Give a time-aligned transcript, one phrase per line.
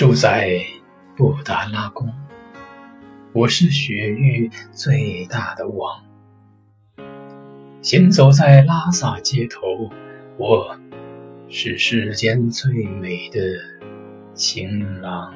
[0.00, 0.64] 住在
[1.14, 2.08] 布达拉宫。
[3.34, 6.02] 我是雪域最大的王。
[7.82, 9.90] 行走在拉萨街头
[10.38, 10.80] 我
[11.50, 13.38] 是世间最美的
[14.32, 15.34] 情郎。